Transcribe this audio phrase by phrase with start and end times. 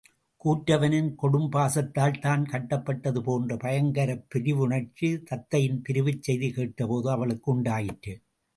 [0.41, 8.15] கூற்றுவனின் கொடும்பாசத்தால் தான் கட்டப்பட்டது போன்ற பயங்கரப் பிரிவுணர்ச்சி தத்தையின் பிரிவுச் செய்தி கேட்டபோது அவளுக்கு உண்டாயிற்று.